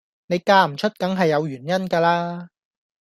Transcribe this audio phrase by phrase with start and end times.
[0.25, 2.49] 你嫁唔出梗係有原因㗎啦